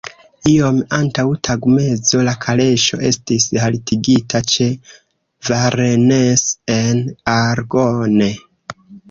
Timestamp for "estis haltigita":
3.09-4.41